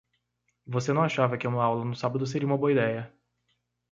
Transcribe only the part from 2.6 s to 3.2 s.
ideia.